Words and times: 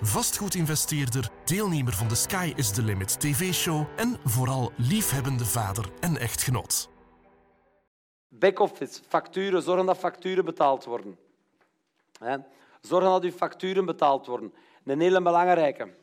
vastgoedinvesteerder, 0.00 1.30
deelnemer 1.44 1.92
van 1.92 2.08
de 2.08 2.14
Sky 2.14 2.52
is 2.56 2.70
the 2.70 2.82
Limit 2.82 3.20
TV-show 3.20 3.86
en 3.96 4.18
vooral 4.24 4.72
liefhebbende 4.76 5.44
vader 5.44 5.84
en 6.00 6.16
echtgenoot. 6.16 6.88
Back-office, 8.28 9.00
facturen, 9.08 9.62
zorgen 9.62 9.86
dat 9.86 9.96
facturen 9.96 10.44
betaald 10.44 10.84
worden. 10.84 11.18
Hè? 12.18 12.36
Zorg 12.80 13.04
dat 13.04 13.22
uw 13.22 13.30
facturen 13.30 13.84
betaald 13.84 14.26
worden. 14.26 14.54
Een 14.84 15.00
hele 15.00 15.22
belangrijke. 15.22 15.94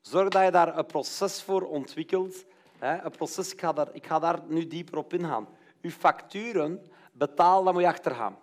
Zorg 0.00 0.28
dat 0.28 0.44
je 0.44 0.50
daar 0.50 0.78
een 0.78 0.86
proces 0.86 1.42
voor 1.42 1.62
ontwikkelt. 1.62 2.44
Een 2.78 3.10
proces, 3.10 3.52
ik 3.52 3.60
ga, 3.60 3.72
daar, 3.72 3.88
ik 3.92 4.06
ga 4.06 4.18
daar 4.18 4.40
nu 4.46 4.66
dieper 4.66 4.98
op 4.98 5.12
ingaan. 5.12 5.48
Uw 5.82 5.90
facturen 5.90 6.86
betaal, 7.12 7.64
daar 7.64 7.72
moet 7.72 7.82
je 7.82 7.88
achtergaan. 7.88 8.38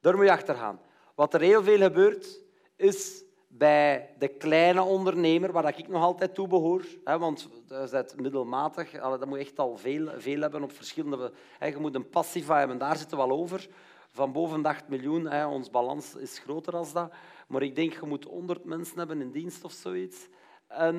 Daar 0.00 0.16
moet 0.16 0.24
je 0.24 0.32
achtergaan. 0.32 0.80
Wat 1.14 1.34
er 1.34 1.40
heel 1.40 1.62
veel 1.62 1.78
gebeurt, 1.78 2.40
is 2.76 3.22
bij 3.54 4.14
de 4.18 4.28
kleine 4.28 4.82
ondernemer, 4.82 5.52
waar 5.52 5.78
ik 5.78 5.88
nog 5.88 6.02
altijd 6.02 6.34
toe 6.34 6.48
behoor, 6.48 6.84
want 7.04 7.48
je 7.68 7.88
bent 7.90 8.20
middelmatig, 8.20 8.90
dat 8.90 9.26
moet 9.26 9.38
je 9.38 9.44
echt 9.44 9.58
al 9.58 9.76
veel, 9.76 10.10
veel 10.16 10.40
hebben 10.40 10.62
op 10.62 10.72
verschillende... 10.72 11.32
Je 11.60 11.76
moet 11.78 11.94
een 11.94 12.08
passiva 12.08 12.58
hebben, 12.58 12.78
daar 12.78 12.96
zitten 12.96 13.18
we 13.18 13.26
wel 13.26 13.38
over 13.38 13.68
van 14.12 14.32
boven 14.32 14.62
de 14.62 14.68
8 14.68 14.88
miljoen. 14.88 15.26
Hè, 15.26 15.46
ons 15.46 15.70
balans 15.70 16.14
is 16.14 16.38
groter 16.38 16.72
dan 16.72 16.86
dat. 16.92 17.12
Maar 17.48 17.62
ik 17.62 17.74
denk, 17.74 17.92
je 17.92 18.06
moet 18.06 18.24
100 18.24 18.64
mensen 18.64 18.98
hebben 18.98 19.20
in 19.20 19.30
dienst 19.30 19.64
of 19.64 19.72
zoiets. 19.72 20.28
En 20.66 20.96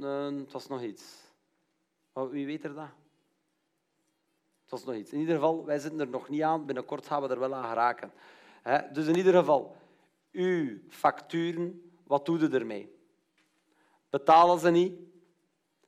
uh, 0.00 0.24
het 0.24 0.52
was 0.52 0.66
nog 0.66 0.82
iets. 0.82 1.32
Maar 2.12 2.30
wie 2.30 2.46
weet 2.46 2.64
er 2.64 2.74
dat? 2.74 2.88
Het 4.62 4.70
was 4.70 4.84
nog 4.84 4.94
iets. 4.94 5.12
In 5.12 5.18
ieder 5.18 5.34
geval, 5.34 5.64
wij 5.64 5.78
zitten 5.78 6.00
er 6.00 6.08
nog 6.08 6.28
niet 6.28 6.42
aan. 6.42 6.66
Binnenkort 6.66 7.06
gaan 7.06 7.22
we 7.22 7.28
er 7.28 7.38
wel 7.38 7.54
aan 7.54 7.68
geraken. 7.68 8.12
Hè? 8.62 8.92
Dus 8.92 9.06
in 9.06 9.16
ieder 9.16 9.34
geval, 9.34 9.76
uw 10.34 10.78
facturen, 10.88 11.92
wat 12.06 12.26
doe 12.26 12.38
je 12.38 12.48
ermee? 12.48 12.92
Betalen 14.10 14.58
ze 14.58 14.70
niet? 14.70 14.92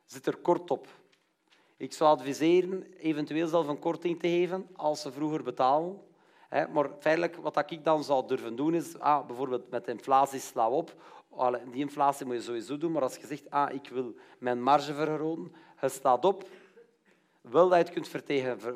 Zit 0.04 0.26
er 0.26 0.36
kort 0.36 0.70
op. 0.70 0.88
Ik 1.76 1.92
zou 1.92 2.10
adviseren 2.10 2.92
eventueel 2.98 3.46
zelf 3.46 3.66
een 3.66 3.78
korting 3.78 4.20
te 4.20 4.28
geven 4.28 4.66
als 4.72 5.00
ze 5.00 5.12
vroeger 5.12 5.42
betalen. 5.42 6.00
Maar 6.50 6.90
feitelijk, 6.98 7.36
wat 7.36 7.70
ik 7.70 7.84
dan 7.84 8.04
zou 8.04 8.26
durven 8.26 8.56
doen, 8.56 8.74
is 8.74 8.98
ah, 8.98 9.26
bijvoorbeeld 9.26 9.70
met 9.70 9.88
inflatie 9.88 10.40
sla 10.40 10.68
op. 10.68 10.94
Die 11.70 11.80
inflatie 11.80 12.26
moet 12.26 12.34
je 12.34 12.42
sowieso 12.42 12.78
doen, 12.78 12.92
maar 12.92 13.02
als 13.02 13.16
je 13.16 13.26
zegt, 13.26 13.50
ah, 13.50 13.74
ik 13.74 13.88
wil 13.88 14.14
mijn 14.38 14.62
marge 14.62 14.94
vergroten, 14.94 15.52
je 15.80 15.88
staat 15.88 16.24
op, 16.24 16.48
wil 17.40 17.68
dat 17.68 17.78
je 17.78 17.84
het 17.84 17.92
kunt 17.92 18.08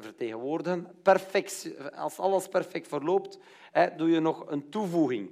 vertegenwoordigen. 0.02 0.94
Perfect, 1.02 1.70
als 1.94 2.18
alles 2.18 2.48
perfect 2.48 2.88
verloopt, 2.88 3.38
doe 3.96 4.10
je 4.10 4.20
nog 4.20 4.50
een 4.50 4.68
toevoeging. 4.70 5.30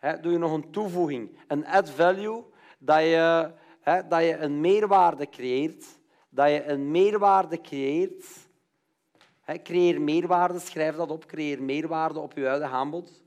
Doe 0.00 0.32
je 0.32 0.38
nog 0.38 0.52
een 0.52 0.70
toevoeging, 0.70 1.38
een 1.46 1.66
add 1.66 1.90
value, 1.90 2.44
dat 2.78 3.00
je, 3.00 3.52
dat 3.84 4.22
je 4.22 4.36
een 4.36 4.60
meerwaarde 4.60 5.28
creëert, 5.28 5.84
dat 6.28 6.48
je 6.48 6.64
een 6.64 6.90
meerwaarde 6.90 7.60
creëert 7.60 8.46
creëer 9.54 10.00
meerwaarde, 10.00 10.58
schrijf 10.58 10.96
dat 10.96 11.10
op. 11.10 11.26
Creëer 11.26 11.62
meerwaarde 11.62 12.20
op 12.20 12.32
je 12.32 12.46
huidige 12.46 12.72
aanbod. 12.72 13.22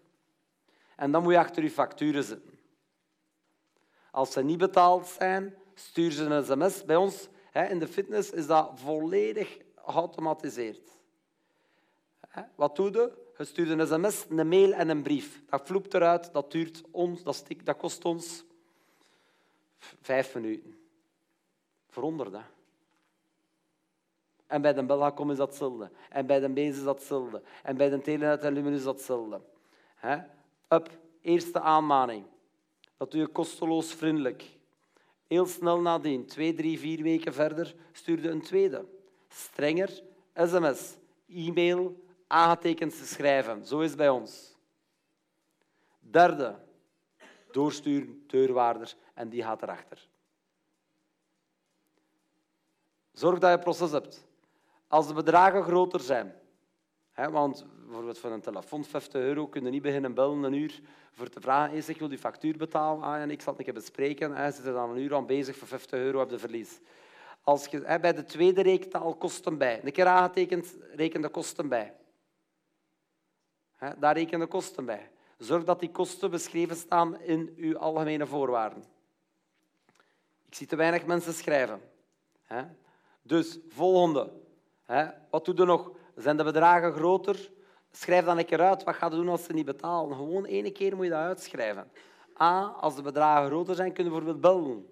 En 0.96 1.12
dan 1.12 1.24
moet 1.24 1.32
je 1.32 1.40
achter 1.40 1.64
je 1.64 1.72
facturen 1.72 2.24
zitten. 2.24 2.60
Als 4.12 4.32
ze 4.32 4.44
niet 4.44 4.58
betaald 4.58 5.08
zijn, 5.08 5.56
stuur 5.74 6.12
ze 6.12 6.24
een 6.24 6.46
sms. 6.46 6.86
Bij 6.86 6.96
ons 6.96 7.30
in 7.70 7.80
de 7.80 7.88
fitness 7.88 8.32
is 8.32 8.48
dat 8.48 8.72
volledig 8.76 9.58
geautomatiseerd. 9.76 10.90
Wat 12.56 12.76
doe 12.76 12.92
je? 12.92 13.28
Je 13.40 13.46
stuurt 13.46 13.70
een 13.70 13.88
sms, 13.88 14.26
een 14.30 14.48
mail 14.48 14.74
en 14.74 14.90
een 14.90 15.02
brief. 15.02 15.42
Dat 15.50 15.68
vloept 15.68 15.94
eruit, 15.94 16.34
dat 16.34 16.52
duurt 16.52 16.82
ons, 16.92 17.24
dat, 17.24 17.46
dat 17.64 17.78
kost 17.78 18.06
ons 18.06 18.44
vijf 20.02 20.36
minuten. 20.36 20.78
Veronder 21.88 22.32
dat. 22.32 22.42
En 24.48 24.62
bij 24.62 24.74
de 24.74 24.84
Belgacom 24.84 25.32
is 25.32 25.38
dat 25.38 25.48
hetzelfde. 25.48 25.92
En 26.10 26.26
bij 26.26 26.40
de 26.40 26.50
Beens 26.50 26.78
is 26.78 26.84
dat 26.84 26.98
hetzelfde. 26.98 27.42
En 27.64 27.78
bij 27.78 27.90
de 27.90 28.02
Telenet 28.02 28.44
en 28.44 28.54
Lumen 28.54 28.74
is 28.74 28.84
dat 28.84 28.96
hetzelfde. 28.96 29.42
Up, 30.70 30.90
eerste 31.22 31.60
aanmaning. 31.60 32.26
Dat 32.98 33.12
doe 33.12 33.20
je 33.22 33.28
kosteloos 33.28 33.94
vriendelijk. 33.94 34.44
Heel 35.28 35.46
snel 35.46 35.80
nadien, 35.80 36.26
twee, 36.26 36.54
drie, 36.54 36.80
vier 36.80 37.04
weken 37.04 37.34
verder, 37.34 37.76
stuurde 37.92 38.30
een 38.30 38.42
tweede. 38.42 38.86
Strenger, 39.28 40.02
sms, 40.34 40.98
e-mail, 41.28 42.08
aangetekend 42.30 42.98
te 42.98 43.06
schrijven. 43.06 43.66
Zo 43.66 43.80
is 43.80 43.90
het 43.90 43.98
bij 43.98 44.10
ons. 44.10 44.56
Derde, 46.00 46.56
doorsturen, 47.52 48.24
deurwaarder, 48.28 48.96
en 49.14 49.30
die 49.30 49.44
gaat 49.44 49.62
erachter. 49.62 50.08
Zorg 53.12 53.40
dat 53.40 53.52
je 53.52 53.60
proces 53.60 53.92
hebt. 53.92 54.28
Als 54.88 55.08
de 55.08 55.14
bedragen 55.14 55.64
groter 55.64 56.00
zijn, 56.00 56.36
hè, 57.12 57.30
want 57.30 57.66
bijvoorbeeld 57.86 58.20
voor 58.20 58.32
een 58.32 58.42
telefoon 58.42 58.84
50 58.84 59.22
euro 59.22 59.48
kun 59.48 59.64
je 59.64 59.70
niet 59.70 59.82
beginnen 59.82 60.14
bellen 60.14 60.44
een 60.44 60.54
uur 60.54 60.82
voor 61.12 61.30
te 61.30 61.42
vragen, 61.42 61.76
eens, 61.76 61.90
ik 61.90 62.00
wil 62.00 62.08
die 62.08 62.18
factuur 62.18 62.58
betalen, 62.58 63.04
ah, 63.04 63.22
en 63.22 63.32
ik 63.32 63.42
zal 63.42 63.56
het 63.58 63.68
een 63.68 63.74
bespreken, 63.74 64.36
hè, 64.36 64.52
zit 64.52 64.66
er 64.66 64.74
dan 64.74 64.90
een 64.90 64.98
uur 64.98 65.16
aan 65.16 65.26
bezig 65.26 65.56
voor 65.56 65.68
50 65.68 66.00
euro 66.00 66.22
op 66.22 66.40
verlies. 66.40 66.80
Als 67.42 67.66
je, 67.66 67.82
hè, 67.86 68.00
bij 68.00 68.14
de 68.14 68.24
tweede 68.24 68.62
rekent 68.62 68.96
al 68.96 69.16
kosten 69.16 69.58
bij. 69.58 69.84
Een 69.84 69.92
keer 69.92 70.06
aangetekend, 70.06 70.76
reken 70.96 71.22
de 71.22 71.30
kosten 71.30 71.70
bij. 71.70 71.94
Daar 73.98 74.14
reken 74.14 74.40
de 74.40 74.48
kosten 74.48 74.86
bij. 74.86 75.12
Zorg 75.38 75.64
dat 75.64 75.80
die 75.80 75.92
kosten 75.92 76.32
beschreven 76.32 76.76
staan 76.76 77.22
in 77.22 77.54
uw 77.58 77.78
algemene 77.78 78.26
voorwaarden. 78.26 78.84
Ik 80.46 80.56
zie 80.56 80.68
te 80.68 80.76
weinig 80.76 81.06
mensen 81.06 81.34
schrijven. 81.34 81.82
Dus, 83.22 83.60
volgende. 83.68 84.32
Wat 85.30 85.46
doe 85.46 85.56
je 85.56 85.66
nog? 85.66 85.92
Zijn 86.16 86.38
de 86.38 86.44
bedragen 86.44 86.94
groter? 86.94 87.52
Schrijf 87.92 88.26
dan 88.26 88.38
een 88.38 88.46
keer 88.46 88.62
uit. 88.62 88.84
Wat 88.84 88.96
ga 88.96 89.06
je 89.06 89.16
doen 89.16 89.30
als 89.30 89.44
ze 89.44 89.54
niet 89.54 89.66
betalen? 89.66 90.16
Gewoon 90.16 90.46
één 90.46 90.74
keer 90.74 90.96
moet 90.96 91.06
je 91.06 91.12
dat 91.12 91.20
uitschrijven. 91.20 91.92
A, 92.42 92.62
als 92.62 92.96
de 92.96 93.02
bedragen 93.02 93.48
groter 93.48 93.76
zijn, 93.76 93.94
kunnen 93.94 94.14
we 94.14 94.20
bijvoorbeeld 94.20 94.54
bellen. 94.54 94.88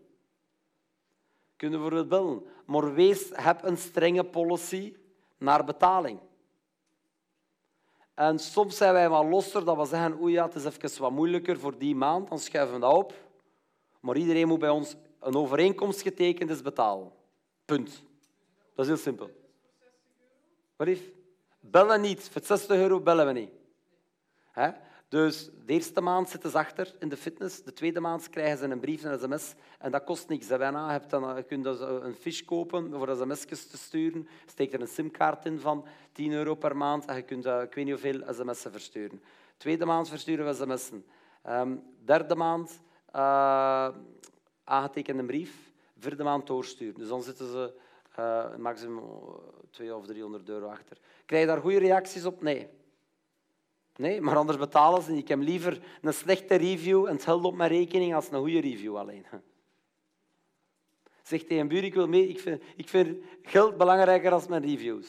Kunnen 1.55 1.83
we 1.83 1.89
bijvoorbeeld 1.89 2.23
bellen. 2.23 2.43
Maar 2.65 2.93
wees, 2.93 3.29
heb 3.33 3.63
een 3.63 3.77
strenge 3.77 4.23
policy 4.23 4.95
naar 5.37 5.63
betaling. 5.63 6.19
En 8.17 8.39
soms 8.39 8.77
zijn 8.77 8.93
wij 8.93 9.09
wat 9.09 9.25
losser 9.25 9.65
dat 9.65 9.77
we 9.77 9.85
zeggen, 9.85 10.21
oei 10.21 10.33
ja, 10.33 10.45
het 10.45 10.55
is 10.55 10.65
even 10.65 11.01
wat 11.01 11.11
moeilijker 11.11 11.59
voor 11.59 11.77
die 11.77 11.95
maand, 11.95 12.29
dan 12.29 12.39
schuiven 12.39 12.75
we 12.75 12.81
dat 12.81 12.93
op. 12.93 13.13
Maar 13.99 14.17
iedereen 14.17 14.47
moet 14.47 14.59
bij 14.59 14.69
ons 14.69 14.95
een 15.19 15.35
overeenkomst 15.35 16.01
getekend 16.01 16.49
is 16.49 16.61
betalen. 16.61 17.11
Punt. 17.65 18.03
Dat 18.75 18.85
is 18.85 18.87
heel 18.87 19.01
simpel. 19.01 19.29
Wat? 20.75 20.87
Bellen 21.59 22.01
niet. 22.01 22.29
Voor 22.29 22.41
60 22.43 22.77
euro 22.77 22.99
bellen 22.99 23.25
we 23.25 23.31
niet. 23.31 23.51
Dus 25.09 25.49
de 25.65 25.73
eerste 25.73 26.01
maand 26.01 26.29
zitten 26.29 26.49
ze 26.49 26.57
achter 26.57 26.95
in 26.99 27.09
de 27.09 27.17
fitness. 27.17 27.63
De 27.63 27.73
tweede 27.73 27.99
maand 27.99 28.29
krijgen 28.29 28.57
ze 28.57 28.65
een 28.65 28.79
brief 28.79 29.03
en 29.03 29.11
een 29.11 29.19
sms. 29.19 29.53
En 29.79 29.91
dat 29.91 30.03
kost 30.03 30.29
niks. 30.29 30.47
Bijna. 30.47 30.93
Je, 30.93 30.99
dan, 31.07 31.35
je 31.35 31.43
kunt 31.43 31.63
dus 31.63 31.79
een 31.79 32.15
fish 32.15 32.41
kopen 32.41 32.93
voor 32.93 33.15
sms'jes 33.15 33.67
te 33.67 33.77
sturen. 33.77 34.27
Steek 34.45 34.73
er 34.73 34.81
een 34.81 34.87
simkaart 34.87 35.45
in 35.45 35.59
van 35.59 35.85
10 36.11 36.31
euro 36.31 36.55
per 36.55 36.77
maand. 36.77 37.05
En 37.05 37.15
je 37.15 37.21
kunt 37.21 37.45
uh, 37.45 37.61
ik 37.61 37.73
weet 37.73 37.85
niet 37.85 38.01
hoeveel 38.01 38.33
sms'en 38.33 38.71
versturen. 38.71 39.21
Tweede 39.57 39.85
maand 39.85 40.09
versturen 40.09 40.45
we 40.45 40.53
sms'en. 40.53 41.05
Um, 41.49 41.83
derde 42.05 42.35
maand 42.35 42.81
uh, 43.15 43.89
aangetekende 44.63 45.23
brief. 45.23 45.71
Vierde 45.97 46.23
maand 46.23 46.47
doorsturen. 46.47 46.99
Dus 46.99 47.07
dan 47.07 47.23
zitten 47.23 47.51
ze 47.51 47.73
uh, 48.19 48.55
maximum 48.55 49.03
200 49.69 50.09
of 50.09 50.15
300 50.15 50.49
euro 50.49 50.67
achter. 50.67 50.97
Krijg 51.25 51.41
je 51.41 51.47
daar 51.47 51.61
goede 51.61 51.79
reacties 51.79 52.25
op? 52.25 52.41
Nee. 52.41 52.67
Nee, 53.97 54.21
maar 54.21 54.35
anders 54.35 54.57
betalen 54.57 55.01
ze 55.01 55.11
niet. 55.11 55.21
Ik 55.21 55.27
heb 55.27 55.39
liever 55.39 55.81
een 56.01 56.13
slechte 56.13 56.55
review 56.55 57.05
en 57.05 57.13
het 57.13 57.23
geld 57.23 57.43
op 57.43 57.55
mijn 57.55 57.69
rekening 57.69 58.15
als 58.15 58.31
een 58.31 58.39
goede 58.39 58.59
review 58.59 58.97
alleen. 58.97 59.25
Zeg 61.23 61.41
tegen 61.41 61.57
een 61.57 61.67
buur, 61.67 61.83
ik 61.83 61.93
wil 61.93 62.07
mee. 62.07 62.27
Ik 62.27 62.39
vind, 62.39 62.61
ik 62.75 62.89
vind 62.89 63.17
geld 63.41 63.77
belangrijker 63.77 64.29
dan 64.29 64.41
mijn 64.49 64.65
reviews. 64.65 65.07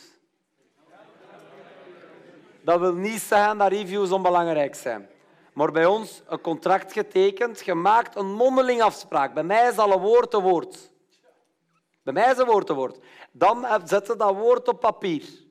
Dat 2.60 2.80
wil 2.80 2.94
niet 2.94 3.20
zeggen 3.20 3.58
dat 3.58 3.72
reviews 3.72 4.10
onbelangrijk 4.10 4.74
zijn. 4.74 5.08
Maar 5.52 5.72
bij 5.72 5.86
ons 5.86 6.22
een 6.26 6.40
contract 6.40 6.92
getekend, 6.92 7.60
gemaakt, 7.60 8.16
een 8.16 8.34
mondeling 8.34 8.82
afspraak. 8.82 9.34
Bij 9.34 9.42
mij 9.42 9.68
is 9.68 9.78
alle 9.78 9.98
woord 9.98 10.30
te 10.30 10.40
woord. 10.40 10.92
Bij 12.02 12.12
mij 12.12 12.30
is 12.30 12.38
een 12.38 12.46
woord 12.46 12.68
een 12.68 12.76
woord. 12.76 12.98
Dan 13.32 13.66
zet 13.84 14.06
je 14.06 14.16
dat 14.16 14.34
woord 14.34 14.68
op 14.68 14.80
papier. 14.80 15.46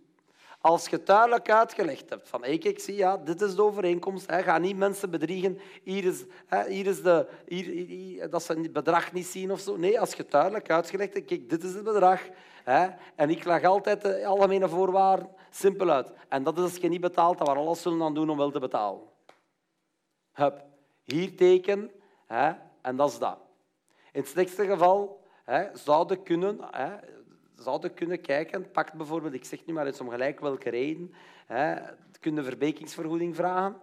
Als 0.68 0.88
je 0.88 1.04
duidelijk 1.04 1.52
uitgelegd 1.52 2.10
hebt 2.10 2.30
van 2.30 2.42
hey, 2.44 2.54
ik 2.54 2.80
zie, 2.80 2.96
ja, 2.96 3.18
dit 3.18 3.42
is 3.42 3.56
de 3.56 3.62
overeenkomst, 3.62 4.30
hè, 4.30 4.44
ga 4.44 4.58
niet 4.58 4.78
mensen 4.78 5.10
bedriegen, 5.10 5.60
hier 5.84 6.06
is, 6.06 6.24
hè, 6.46 6.70
hier 6.70 6.86
is 6.86 7.02
de, 7.02 8.28
dat 8.30 8.44
ze 8.44 8.54
het 8.54 8.74
bedrag 8.74 9.14
niet 9.14 9.26
zien 9.26 9.52
of 9.52 9.60
zo. 9.60 9.78
Nee, 9.78 10.00
als 10.00 10.14
je 10.14 10.26
duidelijk 10.30 10.70
uitgelegd 10.70 11.14
hebt, 11.14 11.26
kijk, 11.26 11.50
dit 11.50 11.64
is 11.64 11.74
het 11.74 11.84
bedrag 11.84 12.22
hè, 12.64 12.88
en 13.16 13.30
ik 13.30 13.44
leg 13.44 13.64
altijd 13.64 14.02
de 14.02 14.26
algemene 14.26 14.70
voorwaarden 14.70 15.30
simpel 15.50 15.90
uit. 15.90 16.12
En 16.28 16.44
dat 16.44 16.58
is 16.58 16.64
als 16.64 16.76
je 16.76 16.90
niet 16.90 17.02
betaalt, 17.02 17.38
dan 17.38 17.48
we 17.48 17.60
alles 17.60 17.82
zullen 17.82 18.02
aan 18.02 18.14
doen 18.14 18.30
om 18.30 18.38
wel 18.38 18.52
te 18.52 18.60
betalen. 18.60 19.02
Hup, 20.34 20.64
hier 21.04 21.36
teken 21.36 21.92
hè, 22.26 22.52
en 22.82 22.96
dat 22.96 23.10
is 23.12 23.20
dat. 23.20 23.38
In 24.12 24.22
het 24.22 24.30
slechtste 24.30 24.66
geval 24.66 25.24
hè, 25.44 25.68
zouden 25.74 26.24
kunnen, 26.24 26.58
hè, 26.72 26.96
zouden 27.58 27.94
kunnen 27.94 28.22
kijken, 28.22 28.72
pakt 28.72 28.94
bijvoorbeeld, 28.94 29.34
ik 29.34 29.46
zeg 29.46 29.66
nu 29.66 29.74
maar 29.74 29.86
eens 29.86 30.02
om 30.02 30.10
gelijk 30.10 30.40
welke 30.40 30.70
reden, 30.70 31.14
hè, 31.46 31.76
kunnen 32.20 32.44
verbekingsvergoeding 32.44 33.36
vragen. 33.36 33.76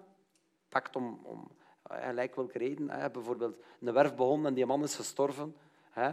Pakt 0.68 0.96
om, 0.96 1.20
om 1.22 1.50
gelijk 1.82 2.34
welke 2.34 2.58
reden. 2.58 2.90
Hè, 2.90 3.10
bijvoorbeeld 3.10 3.56
een 3.80 3.92
werf 3.92 4.14
begonnen 4.14 4.46
en 4.46 4.54
die 4.54 4.66
man 4.66 4.82
is 4.82 4.94
gestorven. 4.94 5.56
Hè, 5.90 6.10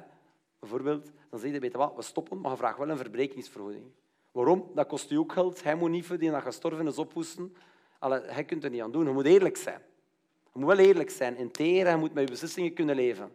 bijvoorbeeld, 0.59 1.11
dan 1.29 1.39
zeg 1.39 1.51
je, 1.51 1.61
je 1.61 1.71
wat, 1.71 1.95
we 1.95 2.01
stoppen, 2.01 2.41
maar 2.41 2.51
je 2.51 2.57
vraagt 2.57 2.77
wel 2.77 2.89
een 2.89 2.97
verbrekingsvergoeding. 2.97 3.85
Waarom? 4.31 4.71
Dat 4.73 4.87
kost 4.87 5.11
u 5.11 5.15
ook 5.15 5.31
geld. 5.31 5.63
Hij 5.63 5.75
moet 5.75 5.89
niet 5.89 6.05
voor 6.05 6.17
die 6.17 6.31
dat 6.31 6.41
gestorven 6.41 6.87
is 6.87 6.97
ophoesten. 6.97 7.55
Allee, 7.99 8.21
hij 8.21 8.43
kunt 8.43 8.63
er 8.63 8.69
niet 8.69 8.81
aan 8.81 8.91
doen. 8.91 9.05
Je 9.05 9.11
moet 9.11 9.25
eerlijk 9.25 9.57
zijn. 9.57 9.81
Je 10.53 10.59
moet 10.59 10.67
wel 10.67 10.85
eerlijk 10.85 11.09
zijn, 11.09 11.37
integer. 11.37 11.85
Hij 11.85 11.97
moet 11.97 12.13
met 12.13 12.23
je 12.23 12.29
beslissingen 12.29 12.73
kunnen 12.73 12.95
leven. 12.95 13.31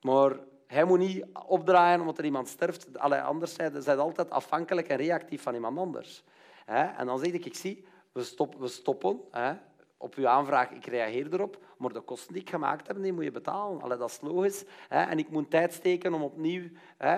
Maar 0.00 0.38
hij 0.68 0.84
moet 0.84 0.98
niet 0.98 1.24
opdraaien 1.46 2.00
omdat 2.00 2.18
er 2.18 2.24
iemand 2.24 2.48
sterft. 2.48 2.98
Allee, 2.98 3.20
anders 3.20 3.54
zijn 3.54 3.82
ze 3.82 3.94
altijd 3.94 4.30
afhankelijk 4.30 4.88
en 4.88 4.96
reactief 4.96 5.42
van 5.42 5.54
iemand 5.54 5.78
anders. 5.78 6.24
En 6.66 7.06
dan 7.06 7.18
zeg 7.18 7.32
ik, 7.32 7.44
ik 7.44 7.54
zie, 7.54 7.84
we, 8.12 8.48
we 8.58 8.68
stoppen 8.68 9.20
op 9.96 10.14
uw 10.14 10.28
aanvraag, 10.28 10.70
ik 10.70 10.86
reageer 10.86 11.32
erop, 11.32 11.58
maar 11.78 11.92
de 11.92 12.00
kosten 12.00 12.32
die 12.32 12.42
ik 12.42 12.50
gemaakt 12.50 12.86
heb, 12.86 13.02
die 13.02 13.12
moet 13.12 13.24
je 13.24 13.30
betalen. 13.30 13.82
Allee, 13.82 13.98
dat 13.98 14.10
is 14.10 14.20
logisch. 14.20 14.64
En 14.88 15.18
ik 15.18 15.30
moet 15.30 15.50
tijd 15.50 15.72
steken 15.72 16.14
om 16.14 16.22
opnieuw, 16.22 16.62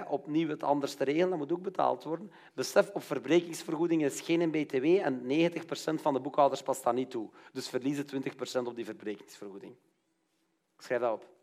opnieuw 0.08 0.48
het 0.48 0.62
anders 0.62 0.94
te 0.94 1.04
regelen. 1.04 1.28
Dat 1.28 1.38
moet 1.38 1.52
ook 1.52 1.62
betaald 1.62 2.04
worden. 2.04 2.32
Besef, 2.54 2.90
op 2.92 3.02
verbrekingsvergoeding 3.02 4.04
is 4.04 4.20
geen 4.20 4.50
BTW 4.50 4.84
en 4.84 5.22
90% 5.22 6.00
van 6.00 6.12
de 6.12 6.20
boekhouders 6.20 6.62
past 6.62 6.84
dat 6.84 6.94
niet 6.94 7.10
toe. 7.10 7.28
Dus 7.52 7.68
verliezen 7.68 8.06
20% 8.06 8.62
op 8.64 8.76
die 8.76 8.84
verbrekingsvergoeding. 8.84 9.74
Schrijf 10.78 11.00
dat 11.00 11.12
op. 11.12 11.39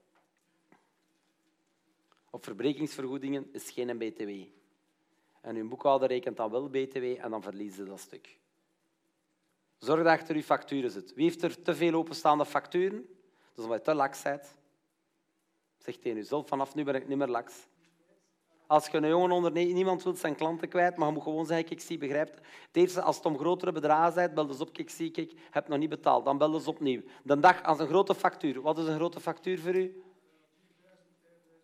Op 2.29 2.43
verbrekingsvergoedingen 2.43 3.49
is 3.51 3.69
geen 3.69 3.97
BTW. 3.97 4.29
En 5.41 5.55
uw 5.55 5.67
boekhouder 5.67 6.07
rekent 6.07 6.37
dan 6.37 6.51
wel 6.51 6.69
BTW 6.69 7.03
en 7.03 7.29
dan 7.29 7.41
verliezen 7.41 7.85
ze 7.85 7.89
dat 7.89 7.99
stuk. 7.99 8.37
Zorg 9.77 10.03
dat 10.03 10.13
achter 10.13 10.35
uw 10.35 10.41
facturen 10.41 10.91
zit. 10.91 11.13
Wie 11.13 11.23
heeft 11.23 11.43
er 11.43 11.61
te 11.61 11.75
veel 11.75 11.93
openstaande 11.93 12.45
facturen? 12.45 12.97
Dat 12.97 13.57
is 13.57 13.63
omdat 13.63 13.77
je 13.77 13.83
te 13.83 13.93
laks 13.93 14.21
bent. 14.21 14.55
Zeg 15.77 15.95
tegen 15.95 16.17
jezelf, 16.17 16.47
vanaf 16.47 16.75
nu 16.75 16.83
ben 16.83 16.95
ik 16.95 17.07
niet 17.07 17.17
meer 17.17 17.27
laks. 17.27 17.67
Als 18.67 18.87
je 18.87 18.97
een 18.97 19.07
jongen 19.07 19.31
ondernemer, 19.31 19.73
niemand 19.73 20.03
wil 20.03 20.15
zijn 20.15 20.35
klanten 20.35 20.67
kwijt, 20.67 20.97
maar 20.97 21.07
je 21.07 21.13
moet 21.13 21.23
gewoon 21.23 21.45
zeggen, 21.45 21.71
ik 21.71 21.81
zie, 21.81 21.97
begrijpt. 21.97 22.39
Het 22.71 23.01
als 23.01 23.15
het 23.15 23.25
om 23.25 23.37
grotere 23.37 23.71
bedragen 23.71 24.13
gaat, 24.13 24.33
bel 24.33 24.47
dus 24.47 24.59
op, 24.59 24.77
ik 24.77 24.89
zie, 24.89 25.11
ik 25.11 25.33
heb 25.51 25.67
nog 25.67 25.79
niet 25.79 25.89
betaald. 25.89 26.25
Dan 26.25 26.37
bel 26.37 26.51
dus 26.51 26.67
opnieuw. 26.67 27.01
De 27.23 27.39
dag 27.39 27.63
als 27.63 27.79
een 27.79 27.87
grote 27.87 28.15
factuur. 28.15 28.61
Wat 28.61 28.77
is 28.77 28.87
een 28.87 28.95
grote 28.95 29.19
factuur 29.19 29.59
voor 29.59 29.75
u? 29.75 30.03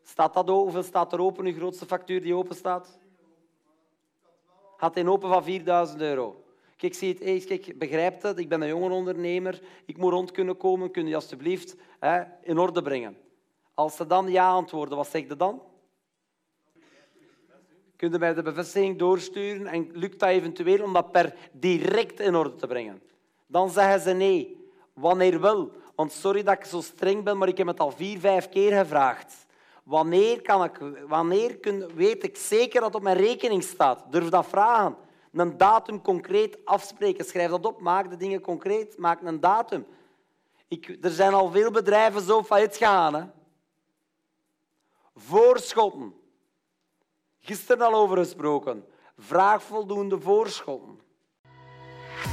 Staat 0.03 0.33
dat 0.33 0.47
Hoeveel 0.47 0.83
staat 0.83 1.13
er 1.13 1.19
open, 1.19 1.45
uw 1.45 1.53
grootste 1.53 1.85
factuur 1.85 2.21
die 2.21 2.35
open 2.35 2.55
staat? 2.55 2.99
Had 4.77 4.97
een 4.97 5.09
open 5.09 5.29
van 5.29 5.43
4000 5.43 6.01
euro. 6.01 6.43
Kijk, 6.77 6.93
zie 6.93 7.13
het 7.13 7.19
eens, 7.19 7.45
kijk, 7.45 7.79
begrijp 7.79 8.21
het, 8.21 8.37
ik 8.37 8.49
ben 8.49 8.61
een 8.61 8.67
jonge 8.67 8.89
ondernemer, 8.89 9.61
ik 9.85 9.97
moet 9.97 10.11
rond 10.11 10.31
kunnen 10.31 10.57
komen, 10.57 10.91
kun 10.91 11.07
je 11.07 11.15
alsjeblieft 11.15 11.75
hè, 11.99 12.23
in 12.41 12.57
orde 12.57 12.81
brengen. 12.81 13.17
Als 13.73 13.95
ze 13.95 14.07
dan 14.07 14.31
ja 14.31 14.49
antwoorden, 14.49 14.97
wat 14.97 15.07
zeg 15.07 15.27
je 15.27 15.35
dan? 15.35 15.61
Kun 17.95 18.11
je 18.11 18.19
mij 18.19 18.33
de 18.33 18.41
bevestiging 18.41 18.99
doorsturen 18.99 19.67
en 19.67 19.89
lukt 19.91 20.19
dat 20.19 20.29
eventueel 20.29 20.83
om 20.83 20.93
dat 20.93 21.11
per 21.11 21.35
direct 21.51 22.19
in 22.19 22.35
orde 22.35 22.55
te 22.55 22.67
brengen? 22.67 23.01
Dan 23.47 23.69
zeggen 23.69 23.99
ze 23.99 24.11
nee. 24.11 24.69
Wanneer 24.93 25.41
wel? 25.41 25.71
Want 25.95 26.11
sorry 26.11 26.43
dat 26.43 26.57
ik 26.57 26.65
zo 26.65 26.81
streng 26.81 27.23
ben, 27.23 27.37
maar 27.37 27.47
ik 27.47 27.57
heb 27.57 27.67
het 27.67 27.79
al 27.79 27.91
vier, 27.91 28.19
vijf 28.19 28.49
keer 28.49 28.77
gevraagd. 28.77 29.45
Wanneer, 29.83 30.41
kan 30.41 30.63
ik, 30.63 30.79
wanneer 31.07 31.57
kun, 31.57 31.95
weet 31.95 32.23
ik 32.23 32.37
zeker 32.37 32.73
dat 32.73 32.83
het 32.83 32.95
op 32.95 33.01
mijn 33.01 33.17
rekening 33.17 33.63
staat? 33.63 34.11
Durf 34.11 34.29
dat 34.29 34.47
vragen. 34.47 34.95
Een 35.31 35.57
datum 35.57 36.01
concreet 36.01 36.57
afspreken. 36.65 37.25
Schrijf 37.25 37.49
dat 37.49 37.65
op. 37.65 37.81
Maak 37.81 38.09
de 38.09 38.17
dingen 38.17 38.41
concreet. 38.41 38.97
Maak 38.97 39.21
een 39.21 39.39
datum. 39.39 39.85
Ik, 40.67 40.97
er 41.01 41.11
zijn 41.11 41.33
al 41.33 41.51
veel 41.51 41.71
bedrijven 41.71 42.21
zo 42.21 42.43
failliet 42.43 42.77
gegaan. 42.77 43.13
Hè? 43.15 43.23
Voorschotten. 45.15 46.13
Gisteren 47.39 47.85
al 47.85 47.93
over 47.93 48.17
gesproken. 48.17 48.85
Vraag 49.17 49.63
voldoende 49.63 50.19
voorschotten. 50.19 50.99